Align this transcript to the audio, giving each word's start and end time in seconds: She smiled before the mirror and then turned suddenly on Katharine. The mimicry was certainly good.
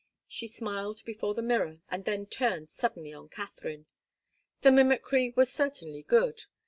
She 0.27 0.47
smiled 0.47 1.05
before 1.05 1.35
the 1.35 1.43
mirror 1.43 1.81
and 1.91 2.05
then 2.05 2.25
turned 2.25 2.71
suddenly 2.71 3.13
on 3.13 3.29
Katharine. 3.29 3.85
The 4.61 4.71
mimicry 4.71 5.31
was 5.37 5.53
certainly 5.53 6.01
good. 6.01 6.45